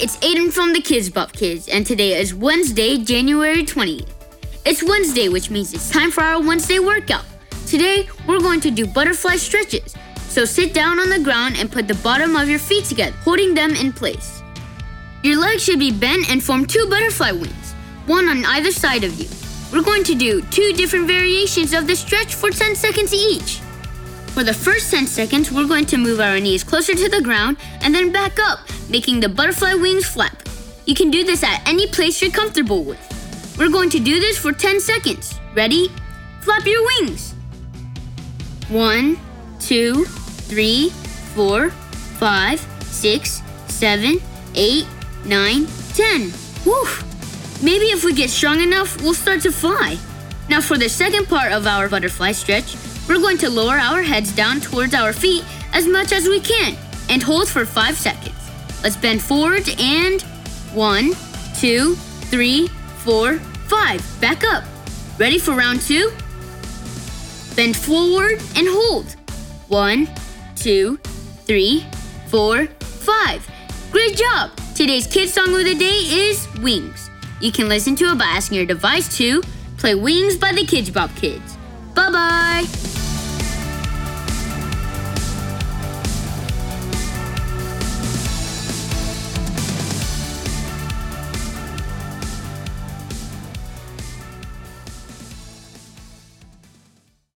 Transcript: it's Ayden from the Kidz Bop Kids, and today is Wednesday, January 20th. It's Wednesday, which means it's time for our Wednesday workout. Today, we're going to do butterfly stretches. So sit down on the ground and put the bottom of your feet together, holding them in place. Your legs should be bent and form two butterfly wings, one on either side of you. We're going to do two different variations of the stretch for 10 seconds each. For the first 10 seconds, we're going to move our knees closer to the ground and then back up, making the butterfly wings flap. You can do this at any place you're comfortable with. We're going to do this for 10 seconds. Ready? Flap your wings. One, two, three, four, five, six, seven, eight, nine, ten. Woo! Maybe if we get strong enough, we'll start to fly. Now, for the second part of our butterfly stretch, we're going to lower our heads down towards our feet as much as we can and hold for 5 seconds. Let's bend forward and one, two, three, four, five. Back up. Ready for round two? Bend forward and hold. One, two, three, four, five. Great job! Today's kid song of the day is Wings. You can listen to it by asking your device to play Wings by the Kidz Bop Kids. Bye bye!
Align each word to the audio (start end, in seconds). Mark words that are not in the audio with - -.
it's 0.00 0.16
Ayden 0.18 0.50
from 0.50 0.72
the 0.72 0.80
Kidz 0.80 1.12
Bop 1.12 1.32
Kids, 1.32 1.68
and 1.68 1.86
today 1.86 2.18
is 2.18 2.34
Wednesday, 2.34 2.96
January 2.96 3.62
20th. 3.62 4.08
It's 4.64 4.82
Wednesday, 4.82 5.28
which 5.28 5.50
means 5.50 5.74
it's 5.74 5.90
time 5.90 6.10
for 6.10 6.22
our 6.22 6.40
Wednesday 6.40 6.78
workout. 6.78 7.24
Today, 7.66 8.08
we're 8.26 8.40
going 8.40 8.60
to 8.60 8.70
do 8.70 8.86
butterfly 8.86 9.36
stretches. 9.36 9.94
So 10.28 10.46
sit 10.46 10.72
down 10.72 10.98
on 10.98 11.10
the 11.10 11.18
ground 11.18 11.56
and 11.58 11.70
put 11.70 11.88
the 11.88 11.94
bottom 11.96 12.36
of 12.36 12.48
your 12.48 12.58
feet 12.58 12.86
together, 12.86 13.14
holding 13.18 13.54
them 13.54 13.74
in 13.74 13.92
place. 13.92 14.42
Your 15.22 15.38
legs 15.38 15.62
should 15.62 15.78
be 15.78 15.92
bent 15.92 16.30
and 16.30 16.42
form 16.42 16.64
two 16.64 16.86
butterfly 16.88 17.32
wings, 17.32 17.72
one 18.06 18.28
on 18.28 18.44
either 18.46 18.72
side 18.72 19.04
of 19.04 19.18
you. 19.20 19.28
We're 19.72 19.84
going 19.84 20.04
to 20.04 20.14
do 20.14 20.40
two 20.42 20.72
different 20.72 21.06
variations 21.06 21.74
of 21.74 21.86
the 21.86 21.96
stretch 21.96 22.34
for 22.34 22.50
10 22.50 22.76
seconds 22.76 23.12
each. 23.12 23.60
For 24.28 24.42
the 24.42 24.54
first 24.54 24.90
10 24.90 25.06
seconds, 25.06 25.52
we're 25.52 25.68
going 25.68 25.86
to 25.86 25.98
move 25.98 26.18
our 26.18 26.40
knees 26.40 26.64
closer 26.64 26.94
to 26.94 27.08
the 27.10 27.20
ground 27.20 27.58
and 27.82 27.94
then 27.94 28.10
back 28.10 28.38
up, 28.40 28.60
making 28.92 29.20
the 29.20 29.28
butterfly 29.28 29.72
wings 29.72 30.06
flap. 30.06 30.42
You 30.84 30.94
can 30.94 31.10
do 31.10 31.24
this 31.24 31.42
at 31.42 31.66
any 31.66 31.86
place 31.86 32.20
you're 32.20 32.30
comfortable 32.30 32.84
with. 32.84 33.00
We're 33.58 33.70
going 33.70 33.88
to 33.90 33.98
do 33.98 34.20
this 34.20 34.36
for 34.38 34.52
10 34.52 34.80
seconds. 34.80 35.40
Ready? 35.54 35.90
Flap 36.42 36.66
your 36.66 36.84
wings. 36.84 37.34
One, 38.68 39.18
two, 39.60 40.04
three, 40.04 40.90
four, 41.34 41.70
five, 42.20 42.60
six, 42.82 43.42
seven, 43.66 44.18
eight, 44.54 44.86
nine, 45.24 45.66
ten. 45.94 46.30
Woo! 46.66 46.84
Maybe 47.62 47.86
if 47.86 48.04
we 48.04 48.12
get 48.12 48.28
strong 48.28 48.60
enough, 48.60 49.00
we'll 49.00 49.14
start 49.14 49.40
to 49.42 49.52
fly. 49.52 49.96
Now, 50.50 50.60
for 50.60 50.76
the 50.76 50.88
second 50.88 51.28
part 51.28 51.52
of 51.52 51.66
our 51.66 51.88
butterfly 51.88 52.32
stretch, 52.32 52.76
we're 53.08 53.20
going 53.20 53.38
to 53.38 53.48
lower 53.48 53.76
our 53.78 54.02
heads 54.02 54.32
down 54.32 54.60
towards 54.60 54.94
our 54.94 55.12
feet 55.12 55.44
as 55.72 55.86
much 55.86 56.12
as 56.12 56.28
we 56.28 56.40
can 56.40 56.76
and 57.08 57.22
hold 57.22 57.48
for 57.48 57.64
5 57.64 57.96
seconds. 57.96 58.41
Let's 58.82 58.96
bend 58.96 59.22
forward 59.22 59.68
and 59.78 60.22
one, 60.72 61.12
two, 61.58 61.94
three, 62.30 62.68
four, 62.98 63.38
five. 63.68 64.02
Back 64.20 64.44
up. 64.44 64.64
Ready 65.18 65.38
for 65.38 65.52
round 65.52 65.80
two? 65.80 66.10
Bend 67.54 67.76
forward 67.76 68.40
and 68.56 68.66
hold. 68.68 69.16
One, 69.68 70.08
two, 70.56 70.96
three, 71.44 71.84
four, 72.26 72.66
five. 72.80 73.46
Great 73.90 74.16
job! 74.16 74.50
Today's 74.74 75.06
kid 75.06 75.28
song 75.28 75.54
of 75.54 75.64
the 75.64 75.74
day 75.74 75.86
is 75.86 76.48
Wings. 76.60 77.10
You 77.40 77.52
can 77.52 77.68
listen 77.68 77.94
to 77.96 78.10
it 78.10 78.18
by 78.18 78.24
asking 78.24 78.56
your 78.56 78.66
device 78.66 79.16
to 79.18 79.42
play 79.76 79.94
Wings 79.94 80.36
by 80.36 80.52
the 80.52 80.62
Kidz 80.62 80.92
Bop 80.92 81.14
Kids. 81.14 81.56
Bye 81.94 82.10
bye! 82.10 82.91